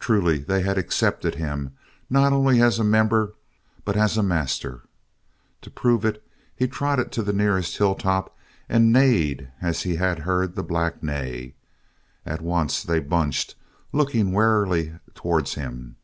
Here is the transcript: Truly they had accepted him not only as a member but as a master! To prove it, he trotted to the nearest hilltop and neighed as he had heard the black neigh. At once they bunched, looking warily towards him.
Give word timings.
Truly 0.00 0.38
they 0.38 0.62
had 0.62 0.76
accepted 0.76 1.36
him 1.36 1.76
not 2.10 2.32
only 2.32 2.60
as 2.60 2.80
a 2.80 2.82
member 2.82 3.34
but 3.84 3.96
as 3.96 4.16
a 4.16 4.22
master! 4.24 4.82
To 5.60 5.70
prove 5.70 6.04
it, 6.04 6.20
he 6.56 6.66
trotted 6.66 7.12
to 7.12 7.22
the 7.22 7.32
nearest 7.32 7.76
hilltop 7.76 8.36
and 8.68 8.92
neighed 8.92 9.52
as 9.60 9.82
he 9.84 9.94
had 9.94 10.18
heard 10.26 10.56
the 10.56 10.64
black 10.64 11.00
neigh. 11.00 11.54
At 12.26 12.40
once 12.40 12.82
they 12.82 12.98
bunched, 12.98 13.54
looking 13.92 14.32
warily 14.32 14.98
towards 15.14 15.54
him. 15.54 15.94